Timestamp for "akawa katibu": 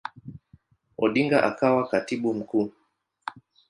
1.43-2.33